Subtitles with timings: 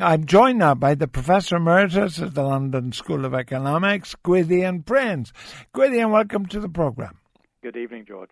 [0.00, 5.32] I'm joined now by the Professor Emeritus at the London School of Economics, Gwythian Prins.
[5.74, 7.18] Gwythian, welcome to the program.
[7.64, 8.30] Good evening, George.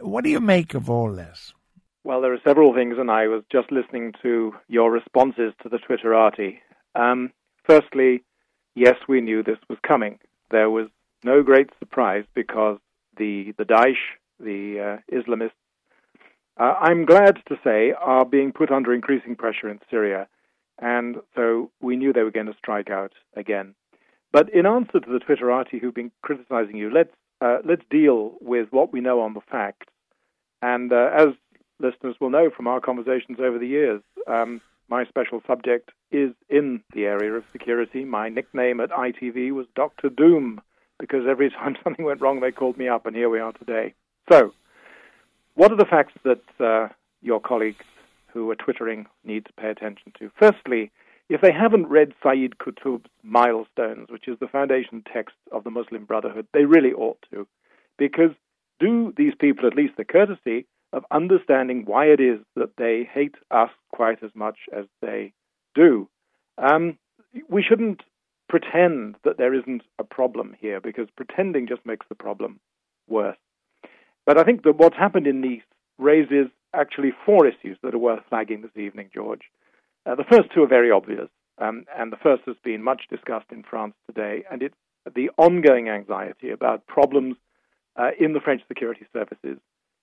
[0.00, 1.52] What do you make of all this?
[2.02, 5.78] Well, there are several things, and I was just listening to your responses to the
[5.78, 6.58] Twitterati.
[6.96, 7.30] Um,
[7.64, 8.24] firstly,
[8.74, 10.18] yes, we knew this was coming.
[10.50, 10.88] There was
[11.22, 12.78] no great surprise because
[13.16, 15.50] the the Daesh, the uh, Islamists,
[16.58, 20.26] uh, I'm glad to say, are being put under increasing pressure in Syria,
[20.80, 23.74] and so we knew they were going to strike out again.
[24.32, 28.68] But in answer to the Twitterati who've been criticizing you, let's uh, let's deal with
[28.70, 29.86] what we know on the facts.
[30.62, 31.28] And uh, as
[31.78, 36.82] listeners will know from our conversations over the years, um, my special subject is in
[36.92, 38.04] the area of security.
[38.04, 40.10] My nickname at ITV was Dr.
[40.10, 40.60] Doom
[40.98, 43.94] because every time something went wrong, they called me up, and here we are today.
[44.30, 44.52] So,
[45.54, 46.88] what are the facts that uh,
[47.22, 47.84] your colleagues
[48.32, 50.30] who are twittering need to pay attention to?
[50.38, 50.90] Firstly,
[51.28, 56.04] if they haven't read Sayyid Qutb's Milestones, which is the foundation text of the Muslim
[56.04, 57.46] Brotherhood, they really ought to,
[57.98, 58.30] because
[58.80, 63.36] do these people at least the courtesy of understanding why it is that they hate
[63.50, 65.32] us quite as much as they
[65.74, 66.08] do.
[66.58, 66.98] Um,
[67.48, 68.02] we shouldn't
[68.48, 72.58] pretend that there isn't a problem here because pretending just makes the problem
[73.08, 73.36] worse.
[74.26, 75.62] But I think that what's happened in Nice
[75.98, 79.42] raises actually four issues that are worth flagging this evening, George.
[80.06, 83.50] Uh, the first two are very obvious, um, and the first has been much discussed
[83.50, 84.74] in France today, and it's
[85.14, 87.36] the ongoing anxiety about problems
[87.96, 89.58] uh, in the French security services.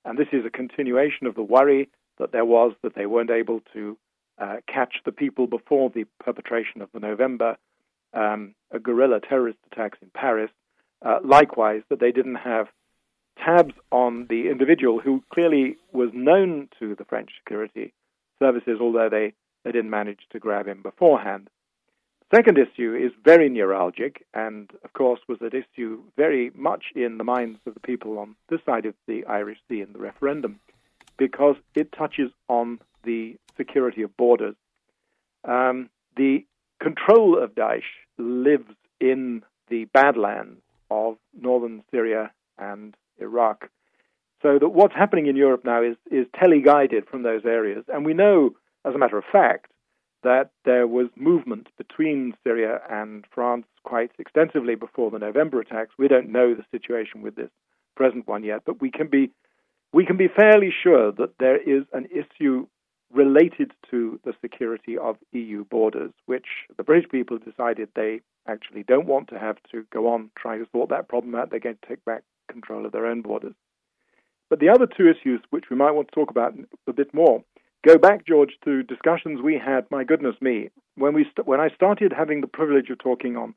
[0.06, 3.62] And this is a continuation of the worry that there was that they weren't able
[3.74, 3.98] to
[4.40, 7.58] uh, catch the people before the perpetration of the November
[8.14, 10.52] um, guerrilla terrorist attacks in Paris.
[11.06, 12.68] Uh, likewise, that they didn't have
[13.44, 17.94] tabs on the individual who clearly was known to the French security
[18.40, 21.50] services, although they, they didn't manage to grab him beforehand.
[22.34, 27.24] Second issue is very neuralgic, and of course was an issue very much in the
[27.24, 30.60] minds of the people on this side of the Irish Sea in the referendum,
[31.18, 34.56] because it touches on the security of borders.
[35.46, 36.46] Um, the
[36.82, 37.82] control of Daesh
[38.18, 40.62] lives in the badlands
[40.92, 43.70] of northern Syria and Iraq.
[44.42, 47.86] So that what's happening in Europe now is, is teleguided from those areas.
[47.88, 48.52] And we know,
[48.86, 49.72] as a matter of fact,
[50.24, 55.92] that there was movement between Syria and France quite extensively before the November attacks.
[55.98, 57.50] We don't know the situation with this
[57.96, 59.32] present one yet, but we can be
[59.94, 62.68] we can be fairly sure that there is an issue
[63.12, 66.46] related to the security of EU borders, which
[66.76, 70.70] the British people decided they actually don't want to have to go on trying to
[70.72, 71.50] sort that problem out.
[71.50, 73.54] They're going to take back control of their own borders.
[74.50, 76.54] But the other two issues, which we might want to talk about
[76.88, 77.44] a bit more,
[77.86, 79.90] go back, George, to discussions we had.
[79.92, 83.54] My goodness me, when we st- when I started having the privilege of talking on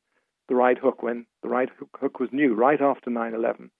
[0.48, 1.68] the right hook, when the right
[2.00, 3.70] hook was new, right after 9/11,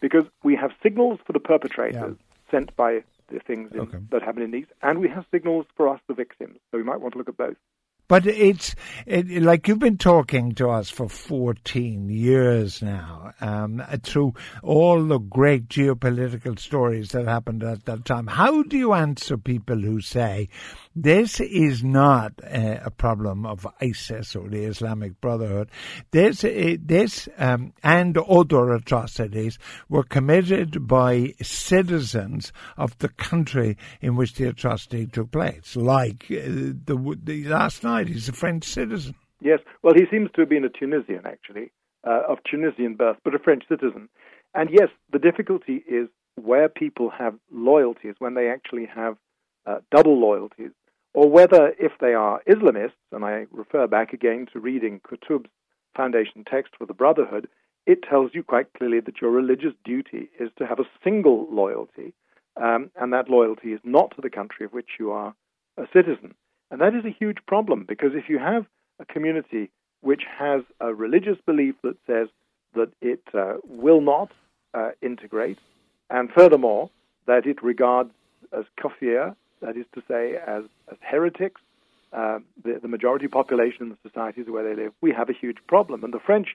[0.00, 2.50] because we have signals for the perpetrators yeah.
[2.50, 3.98] sent by the things in, okay.
[4.10, 6.58] that happen in these, and we have signals for us, the victims.
[6.70, 7.56] So we might want to look at both.
[8.12, 8.74] But it's
[9.06, 15.16] it, like you've been talking to us for 14 years now, um, through all the
[15.16, 18.26] great geopolitical stories that happened at that time.
[18.26, 20.50] How do you answer people who say
[20.94, 25.70] this is not uh, a problem of ISIS or the Islamic Brotherhood?
[26.10, 29.58] This, uh, this um, and other atrocities
[29.88, 36.44] were committed by citizens of the country in which the atrocity took place, like uh,
[36.84, 39.14] the, the last night He's a French citizen.
[39.40, 39.60] Yes.
[39.82, 41.72] Well, he seems to have been a Tunisian, actually,
[42.06, 44.08] uh, of Tunisian birth, but a French citizen.
[44.54, 49.16] And yes, the difficulty is where people have loyalties, when they actually have
[49.66, 50.70] uh, double loyalties,
[51.14, 55.50] or whether if they are Islamists, and I refer back again to reading Qutb's
[55.96, 57.48] foundation text for the Brotherhood,
[57.86, 62.14] it tells you quite clearly that your religious duty is to have a single loyalty,
[62.56, 65.34] um, and that loyalty is not to the country of which you are
[65.76, 66.34] a citizen.
[66.70, 68.66] And that is a huge problem because if you have
[68.98, 69.70] a community
[70.00, 72.28] which has a religious belief that says
[72.74, 74.32] that it uh, will not
[74.74, 75.58] uh, integrate,
[76.08, 76.90] and furthermore,
[77.26, 78.10] that it regards
[78.56, 81.60] as kafir, that is to say, as, as heretics,
[82.12, 85.56] uh, the, the, majority population in the societies where they live, we have a huge
[85.66, 86.04] problem.
[86.04, 86.48] And the French,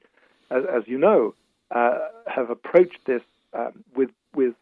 [0.51, 1.33] as, as you know,
[1.71, 3.23] uh, have approached this
[3.53, 4.53] um, with, with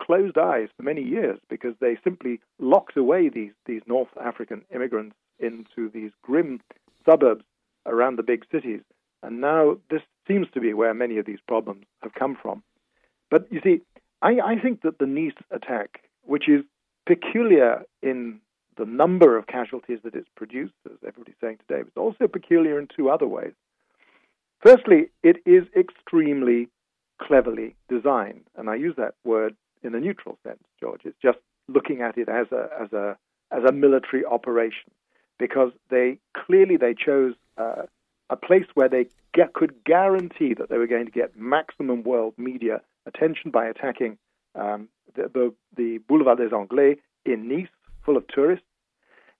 [0.00, 5.16] closed eyes for many years because they simply locked away these, these North African immigrants
[5.38, 6.60] into these grim
[7.04, 7.44] suburbs
[7.84, 8.80] around the big cities.
[9.22, 12.62] And now this seems to be where many of these problems have come from.
[13.30, 13.80] But you see,
[14.22, 16.64] I, I think that the Nice attack, which is
[17.08, 18.38] peculiar in
[18.76, 21.80] the number of casualties that it's produced, as everybody's saying today.
[21.80, 23.54] It's also peculiar in two other ways.
[24.60, 26.68] Firstly, it is extremely
[27.20, 31.00] cleverly designed, and I use that word in a neutral sense, George.
[31.04, 33.16] It's just looking at it as a as a
[33.50, 34.90] as a military operation
[35.38, 37.82] because they clearly they chose uh,
[38.30, 42.34] a place where they get, could guarantee that they were going to get maximum world
[42.36, 44.18] media attention by attacking
[44.54, 47.68] um, the, the, the Boulevard des Anglais in Nice,
[48.04, 48.64] full of tourists,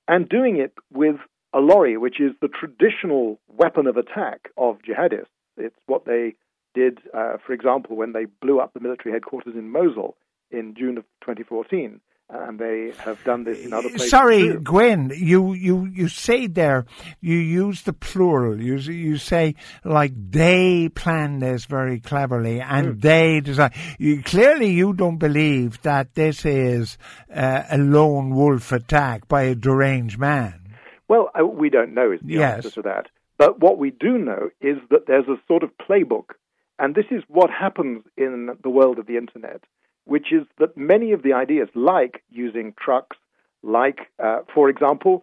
[0.07, 1.17] and doing it with
[1.53, 5.27] a lorry, which is the traditional weapon of attack of jihadists.
[5.57, 6.35] It's what they
[6.75, 10.17] did, uh, for example, when they blew up the military headquarters in Mosul
[10.51, 12.01] in June of 2014
[12.31, 14.11] and they have done this in other places.
[14.11, 14.61] Sorry, too.
[14.61, 16.85] Gwen, you, you, you say there,
[17.21, 18.61] you use the plural.
[18.61, 19.55] You, you say
[19.85, 23.01] like they planned this very cleverly and mm.
[23.01, 23.73] they design.
[23.99, 26.99] You, clearly, you don't believe that this is
[27.35, 30.77] uh, a lone wolf attack by a deranged man.
[31.09, 32.57] Well, uh, we don't know is the yes.
[32.57, 33.07] answer to that.
[33.39, 36.35] But what we do know is that there's a sort of playbook,
[36.79, 39.63] and this is what happens in the world of the internet
[40.09, 43.19] which is that many of the ideas, like using trucks,
[43.63, 45.23] like, uh, for example,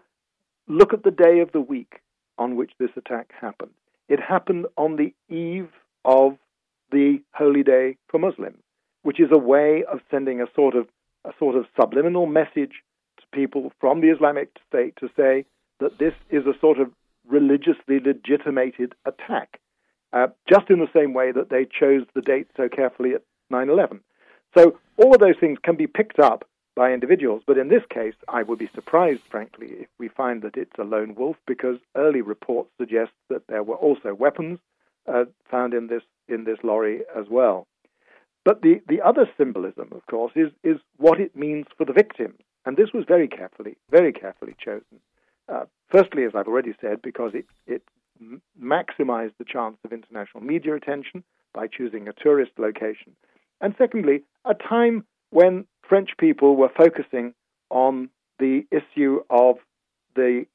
[0.67, 2.01] look at the day of the week
[2.37, 3.71] on which this attack happened.
[4.09, 5.69] It happened on the eve
[6.05, 6.37] of
[6.91, 8.61] the holy day for Muslims,
[9.01, 10.87] which is a way of sending a sort of
[11.25, 12.83] a sort of subliminal message
[13.17, 15.45] to people from the Islamic State to say
[15.79, 16.91] that this is a sort of
[17.27, 19.59] religiously legitimated attack,
[20.13, 23.67] uh, just in the same way that they chose the date so carefully at 9
[23.67, 24.01] 11.
[24.57, 28.15] So all of those things can be picked up by individuals, but in this case,
[28.27, 32.21] I would be surprised, frankly, if we find that it's a lone wolf, because early
[32.21, 34.59] reports suggest that there were also weapons
[35.07, 37.67] uh, found in this in this lorry as well.
[38.43, 42.35] But the, the other symbolism, of course, is is what it means for the victim,
[42.65, 44.99] and this was very carefully, very carefully chosen.
[45.47, 47.83] Uh, firstly, as I've already said, because it it
[48.61, 51.23] maximized the chance of international media attention
[51.53, 53.15] by choosing a tourist location.
[53.61, 57.33] And secondly, a time when French people were focusing
[57.69, 58.09] on
[58.39, 59.55] the issue of
[60.15, 60.45] the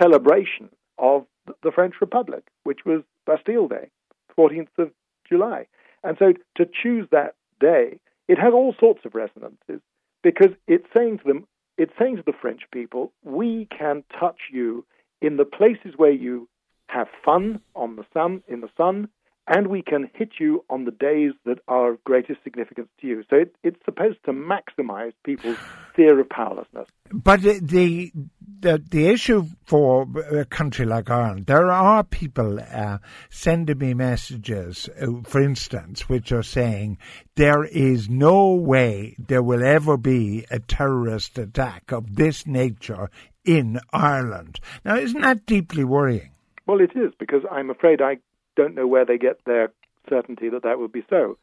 [0.00, 1.26] celebration of
[1.62, 3.90] the French Republic, which was Bastille Day,
[4.38, 4.90] 14th of
[5.28, 5.66] July.
[6.02, 7.98] And so to choose that day,
[8.28, 9.80] it has all sorts of resonances
[10.22, 11.46] because it's saying to them,
[11.78, 14.84] it's saying to the French people, we can touch you
[15.20, 16.48] in the places where you
[16.88, 19.08] have fun on the sun, in the sun,
[19.50, 23.24] and we can hit you on the days that are of greatest significance to you.
[23.28, 25.58] So it, it's supposed to maximize people's
[25.96, 26.88] fear of powerlessness.
[27.12, 28.12] But the
[28.60, 32.98] the the issue for a country like Ireland, there are people uh,
[33.28, 36.98] sending me messages, uh, for instance, which are saying
[37.34, 43.10] there is no way there will ever be a terrorist attack of this nature
[43.44, 44.60] in Ireland.
[44.84, 46.30] Now, isn't that deeply worrying?
[46.66, 48.18] Well, it is because I'm afraid I
[48.56, 49.72] don't know where they get their
[50.08, 51.38] certainty that that would be so.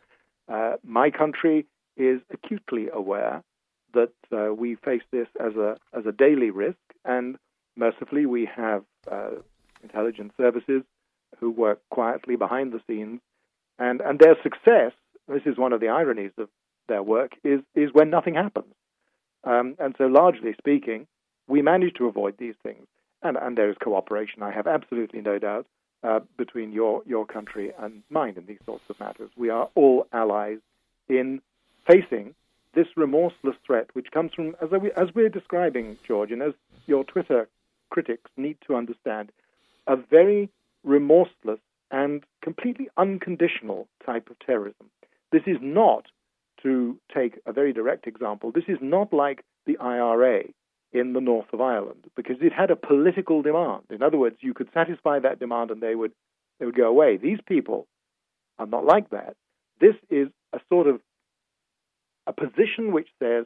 [0.48, 1.65] Uh, my country
[1.95, 3.44] is acutely aware
[3.94, 7.38] that uh, we face this as a as a daily risk, and
[7.75, 9.31] mercifully we have uh,
[9.83, 10.83] intelligence services
[11.39, 13.19] who work quietly behind the scenes,
[13.80, 14.92] and and their success.
[15.27, 16.50] This is one of the ironies of
[16.88, 18.74] their work is is when nothing happens,
[19.44, 21.07] um, and so largely speaking,
[21.48, 22.88] we manage to avoid these things,
[23.24, 24.44] and and there is cooperation.
[24.44, 25.65] I have absolutely no doubt
[26.04, 29.30] uh, between your, your country and mine in these sorts of matters.
[29.35, 30.59] We are all allies
[31.09, 31.42] in
[31.87, 32.35] facing
[32.73, 36.54] this remorseless threat, which comes from, as, we, as we're describing, George, and as
[36.85, 37.47] your Twitter
[37.89, 39.31] critics need to understand,
[39.87, 40.49] a very
[40.83, 44.89] remorseless and completely unconditional type of terrorism.
[45.31, 46.06] This is not,
[46.63, 50.44] to take a very direct example, this is not like the IRA,
[50.94, 53.83] in the north of Ireland because it had a political demand.
[53.89, 56.11] In other words, you could satisfy that demand and they would
[56.59, 57.17] they would go away.
[57.17, 57.87] These people
[58.57, 59.35] are not like that.
[59.79, 60.99] This is a sort of
[62.25, 63.45] a position which says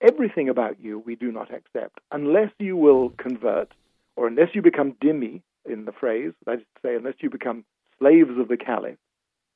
[0.00, 3.72] everything about you we do not accept unless you will convert
[4.16, 7.64] or unless you become dhimmi in the phrase, that is to say, unless you become
[7.98, 8.96] slaves of the caliph.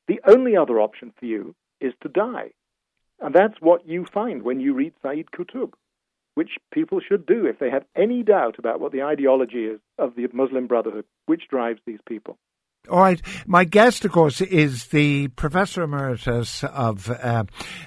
[0.07, 2.51] The only other option for you is to die.
[3.21, 5.73] And that's what you find when you read Sayyid Qutb
[6.35, 10.15] which people should do if they have any doubt about what the ideology is of
[10.17, 12.39] the Muslim Brotherhood, which drives these people.
[12.91, 13.23] All right.
[13.47, 17.45] My guest, of course, is the Professor Emeritus of uh,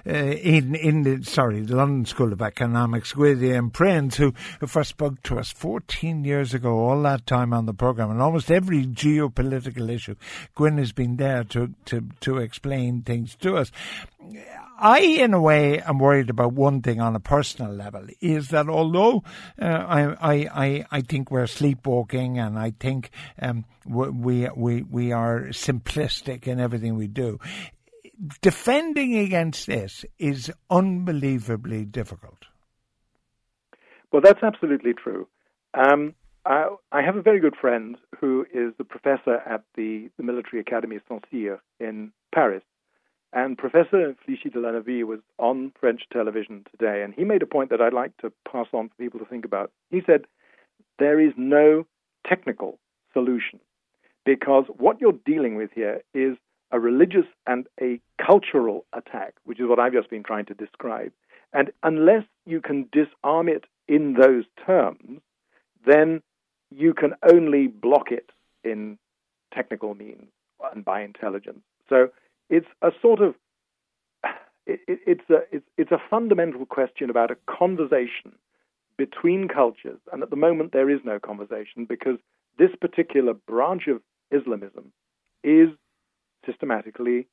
[0.08, 4.89] uh, in in the sorry the London School of Economics, William Prins, who, who first
[4.89, 6.80] spoke to us 14 years ago.
[6.80, 10.16] All that time on the program, and almost every geopolitical issue,
[10.56, 13.72] Gwyn has been there to to to explain things to us.
[14.79, 18.69] I, in a way, am worried about one thing on a personal level is that
[18.69, 19.24] although
[19.60, 23.10] uh, I, I, I think we're sleepwalking and I think
[23.41, 27.39] um, we, we, we are simplistic in everything we do,
[28.41, 32.46] defending against this is unbelievably difficult.
[34.12, 35.27] Well, that's absolutely true.
[35.74, 36.13] Um,
[36.46, 40.62] I, I, have a very good friend who is the professor at the, the Military
[40.62, 42.63] Academy Saint-Cyr in Paris.
[43.34, 47.69] And Professor Flichy de la was on French television today, and he made a point
[47.69, 49.72] that I'd like to pass on for people to think about.
[49.89, 50.25] He said,
[50.98, 51.86] There is no
[52.25, 52.79] technical
[53.13, 53.60] solution
[54.25, 56.38] because what you're dealing with here is
[56.72, 61.12] a religious and a cultural attack, which is what I've just been trying to describe.
[61.53, 65.22] And unless you can disarm it in those terms,
[65.86, 66.22] then
[66.69, 68.29] you can only block it
[68.63, 68.98] in
[69.53, 70.27] technical means
[70.74, 71.62] and by intelligence.
[71.88, 72.10] So
[72.50, 73.36] it's a sort of
[74.66, 78.34] it, it, it's a it's, it's a fundamental question about a conversation
[78.98, 82.18] between cultures, and at the moment there is no conversation because
[82.58, 84.01] this particular branch of
[84.32, 84.92] Islamism
[85.44, 85.70] is
[86.46, 87.27] systematically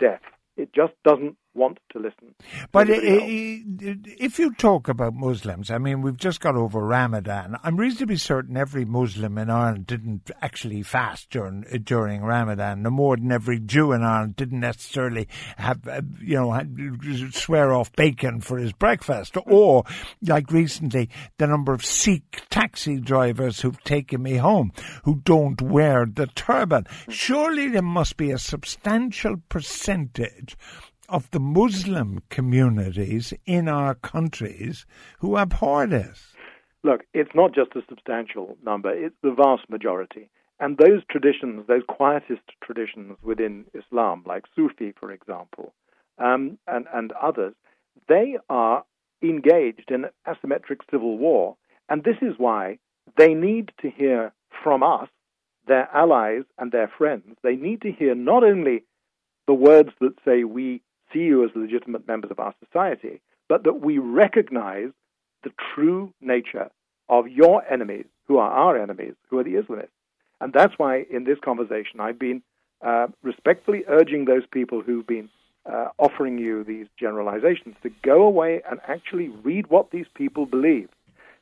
[0.00, 0.20] deaf.
[0.56, 2.34] It just doesn't want to listen.
[2.72, 7.56] But if you talk about Muslims, I mean, we've just got over Ramadan.
[7.62, 13.16] I'm reasonably certain every Muslim in Ireland didn't actually fast during during Ramadan, no more
[13.16, 18.58] than every Jew in Ireland didn't necessarily have, uh, you know, swear off bacon for
[18.58, 19.36] his breakfast.
[19.46, 19.84] Or,
[20.22, 24.72] like recently, the number of Sikh taxi drivers who've taken me home
[25.04, 26.86] who don't wear the turban.
[27.08, 30.56] Surely there must be a substantial percentage
[31.10, 34.86] of the Muslim communities in our countries
[35.18, 36.32] who abhor this.
[36.82, 40.30] Look, it's not just a substantial number, it's the vast majority.
[40.60, 45.74] And those traditions, those quietist traditions within Islam, like Sufi, for example,
[46.18, 47.54] um, and, and others,
[48.08, 48.84] they are
[49.22, 51.56] engaged in asymmetric civil war.
[51.88, 52.78] And this is why
[53.16, 55.08] they need to hear from us,
[55.66, 57.36] their allies and their friends.
[57.42, 58.84] They need to hear not only
[59.46, 63.80] the words that say we see you as legitimate members of our society, but that
[63.80, 64.90] we recognize
[65.42, 66.70] the true nature
[67.08, 69.88] of your enemies, who are our enemies, who are the Islamists.
[70.40, 72.42] And that's why in this conversation I've been
[72.80, 75.28] uh, respectfully urging those people who've been
[75.70, 80.88] uh, offering you these generalizations to go away and actually read what these people believe.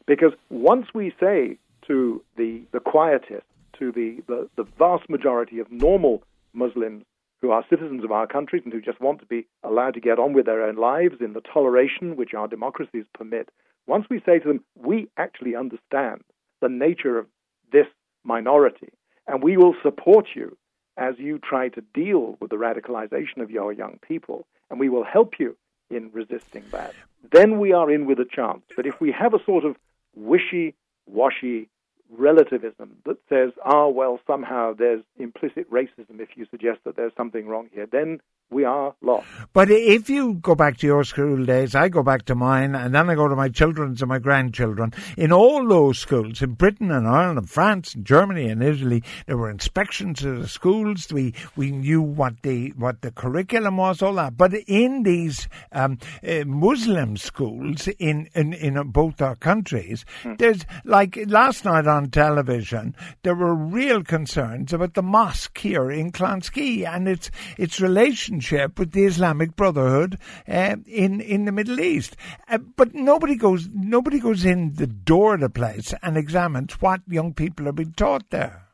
[0.07, 3.43] Because once we say to the, the quietists,
[3.79, 6.23] to the, the, the vast majority of normal
[6.53, 7.05] Muslims
[7.41, 10.19] who are citizens of our countries and who just want to be allowed to get
[10.19, 13.49] on with their own lives in the toleration which our democracies permit,
[13.87, 16.23] once we say to them, we actually understand
[16.61, 17.27] the nature of
[17.73, 17.87] this
[18.25, 18.91] minority,
[19.27, 20.57] and we will support you
[20.97, 25.05] as you try to deal with the radicalization of your young people, and we will
[25.05, 25.57] help you
[25.91, 26.95] in resisting that,
[27.33, 28.63] then we are in with a chance.
[28.77, 29.77] But if we have a sort of
[30.15, 30.75] wishy
[31.07, 31.69] washy
[32.11, 37.47] relativism that says, ah, well, somehow there's implicit racism if you suggest that there's something
[37.47, 39.27] wrong here, then we are lost.
[39.53, 42.95] But if you go back to your school days, I go back to mine, and
[42.95, 44.93] then I go to my children's and my grandchildren.
[45.17, 49.37] In all those schools, in Britain and Ireland and France and Germany and Italy, there
[49.37, 51.09] were inspections of the schools.
[51.13, 54.37] We we knew what the what the curriculum was, all that.
[54.37, 60.35] But in these um, uh, Muslim schools in, in in both our countries, hmm.
[60.39, 66.13] there's like last night on television, there were real concerns about the mosque here in
[66.13, 71.81] Clonskeagh and its its relation relationship with the Islamic Brotherhood uh, in in the Middle
[71.81, 72.17] East.
[72.49, 77.01] Uh, but nobody goes nobody goes in the door of the place and examines what
[77.09, 78.65] young people are being taught there.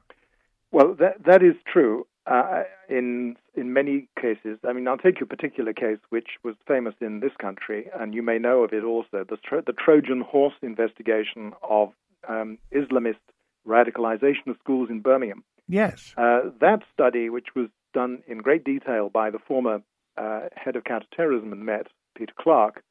[0.71, 2.07] Well, that that is true.
[2.27, 6.95] Uh, in in many cases, I mean, I'll take a particular case which was famous
[7.01, 10.55] in this country, and you may know of it also: the, Tro- the Trojan horse
[10.63, 11.93] investigation of
[12.29, 13.21] um, Islamist
[13.67, 15.45] radicalization of schools in Birmingham.
[15.69, 19.81] Yes, uh, that study, which was done in great detail by the former
[20.19, 22.83] uh, head of counterterrorism in Met, Peter Clarke,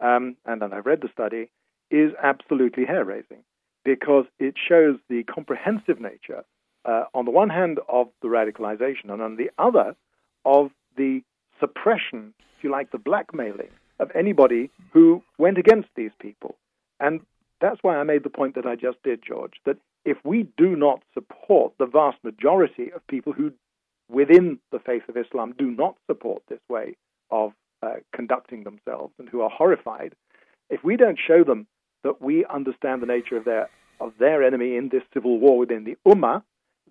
[0.00, 1.50] um, and I've read the study,
[1.90, 3.42] is absolutely hair raising
[3.84, 6.44] because it shows the comprehensive nature,
[6.84, 9.96] uh, on the one hand, of the radicalization, and on the other,
[10.44, 11.22] of the
[11.58, 16.56] suppression, if you like, the blackmailing of anybody who went against these people.
[17.00, 17.20] And
[17.60, 20.74] that's why I made the point that I just did, George, that if we do
[20.74, 23.52] not support the vast majority of people who
[24.12, 26.96] within the faith of Islam do not support this way
[27.30, 27.52] of
[27.82, 30.14] uh, conducting themselves and who are horrified,
[30.70, 31.66] if we don't show them
[32.04, 33.68] that we understand the nature of their
[34.00, 36.42] of their enemy in this civil war within the Ummah,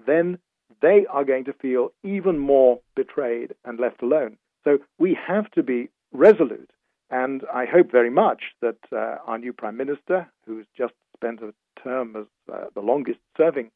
[0.07, 0.37] then
[0.81, 4.37] they are going to feel even more betrayed and left alone.
[4.63, 6.71] So we have to be resolute.
[7.09, 11.53] And I hope very much that uh, our new Prime Minister, who's just spent a
[11.83, 13.71] term as uh, the longest serving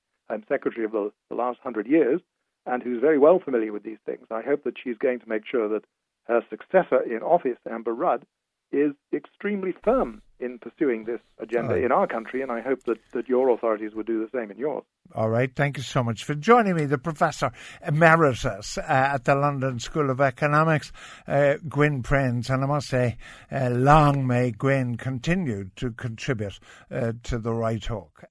[0.48, 2.22] Secretary of the, the last hundred years,
[2.66, 5.44] and who's very well familiar with these things, I hope that she's going to make
[5.50, 5.86] sure that
[6.26, 8.26] her successor in office, Amber Rudd,
[8.72, 13.30] is extremely firm in pursuing this agenda in our country, and I hope that, that
[13.30, 14.84] your authorities would do the same in yours.
[15.14, 15.50] All right.
[15.56, 17.52] Thank you so much for joining me, the Professor
[17.86, 20.92] Emeritus uh, at the London School of Economics,
[21.28, 22.50] uh, Gwyn Prins.
[22.50, 23.18] And I must say,
[23.52, 26.60] uh, long may Gwyn continue to contribute
[26.92, 28.24] uh, to the right talk.